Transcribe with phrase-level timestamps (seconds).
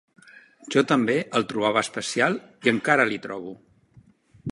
[0.75, 3.53] Jo també el trobava especial, i encara l'hi trobo.